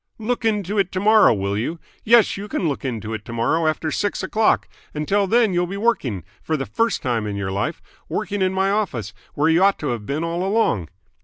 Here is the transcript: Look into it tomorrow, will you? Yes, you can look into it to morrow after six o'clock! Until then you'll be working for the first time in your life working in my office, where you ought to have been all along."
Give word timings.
Look 0.17 0.43
into 0.43 0.79
it 0.79 0.91
tomorrow, 0.91 1.31
will 1.31 1.55
you? 1.55 1.79
Yes, 2.03 2.35
you 2.35 2.47
can 2.47 2.67
look 2.67 2.83
into 2.83 3.13
it 3.13 3.23
to 3.25 3.33
morrow 3.33 3.67
after 3.67 3.91
six 3.91 4.23
o'clock! 4.23 4.67
Until 4.95 5.27
then 5.27 5.53
you'll 5.53 5.67
be 5.67 5.77
working 5.77 6.23
for 6.41 6.57
the 6.57 6.65
first 6.65 7.03
time 7.03 7.27
in 7.27 7.35
your 7.35 7.51
life 7.51 7.83
working 8.09 8.41
in 8.41 8.51
my 8.51 8.71
office, 8.71 9.13
where 9.35 9.47
you 9.47 9.63
ought 9.63 9.77
to 9.77 9.89
have 9.89 10.07
been 10.07 10.23
all 10.23 10.43
along." 10.43 10.89